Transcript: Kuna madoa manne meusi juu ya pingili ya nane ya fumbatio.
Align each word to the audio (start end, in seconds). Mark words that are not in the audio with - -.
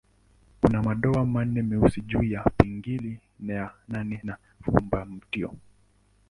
Kuna 0.61 0.83
madoa 0.83 1.25
manne 1.25 1.61
meusi 1.61 2.01
juu 2.01 2.23
ya 2.23 2.43
pingili 2.57 3.19
ya 3.47 3.71
nane 3.87 4.21
ya 4.23 4.37
fumbatio. 4.63 5.53